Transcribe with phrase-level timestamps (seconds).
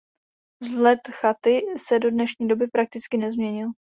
[0.63, 3.69] Vzhled chaty se do dnešní doby prakticky nezměnil.